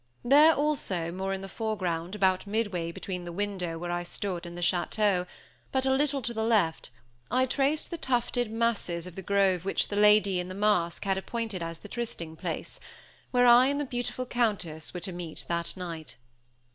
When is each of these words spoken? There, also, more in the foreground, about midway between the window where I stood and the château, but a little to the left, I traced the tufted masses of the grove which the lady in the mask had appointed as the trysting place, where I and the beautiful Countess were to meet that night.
There, 0.25 0.55
also, 0.55 1.11
more 1.11 1.31
in 1.31 1.41
the 1.41 1.47
foreground, 1.47 2.15
about 2.15 2.47
midway 2.47 2.91
between 2.91 3.23
the 3.23 3.31
window 3.31 3.77
where 3.77 3.91
I 3.91 4.01
stood 4.01 4.47
and 4.47 4.57
the 4.57 4.63
château, 4.63 5.27
but 5.71 5.85
a 5.85 5.91
little 5.91 6.23
to 6.23 6.33
the 6.33 6.43
left, 6.43 6.89
I 7.29 7.45
traced 7.45 7.91
the 7.91 7.99
tufted 7.99 8.49
masses 8.49 9.05
of 9.05 9.13
the 9.13 9.21
grove 9.21 9.63
which 9.63 9.89
the 9.89 9.95
lady 9.95 10.39
in 10.39 10.47
the 10.47 10.55
mask 10.55 11.05
had 11.05 11.19
appointed 11.19 11.61
as 11.61 11.77
the 11.77 11.87
trysting 11.87 12.35
place, 12.35 12.79
where 13.29 13.45
I 13.45 13.67
and 13.67 13.79
the 13.79 13.85
beautiful 13.85 14.25
Countess 14.25 14.91
were 14.91 14.99
to 15.01 15.11
meet 15.11 15.45
that 15.47 15.77
night. 15.77 16.15